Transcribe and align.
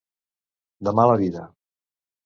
De 0.89 0.95
mala 1.01 1.21
vida. 1.25 1.47